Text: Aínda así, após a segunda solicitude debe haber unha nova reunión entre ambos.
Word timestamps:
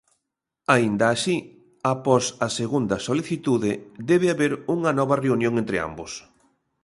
Aínda 0.75 1.05
así, 1.15 1.37
após 1.93 2.23
a 2.45 2.47
segunda 2.59 2.97
solicitude 3.07 3.71
debe 4.09 4.27
haber 4.33 4.51
unha 4.75 4.91
nova 4.99 5.15
reunión 5.25 5.53
entre 5.61 5.77
ambos. 5.87 6.11